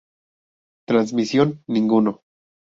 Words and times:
Transmisión: 0.89 1.61
Ninguno. 1.67 2.23